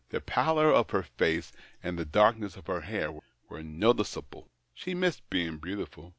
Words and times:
The 0.09 0.19
pallor 0.19 0.71
of 0.73 0.89
her 0.89 1.03
face 1.03 1.51
and 1.83 1.95
the 1.95 2.05
dark 2.05 2.35
ness 2.39 2.55
of 2.57 2.65
her 2.65 2.81
hair 2.81 3.11
were 3.49 3.61
noticeable. 3.61 4.49
She 4.73 4.95
missed 4.95 5.21
being 5.29 5.57
beautiful. 5.57 6.09